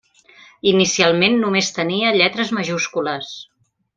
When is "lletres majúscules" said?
2.17-3.31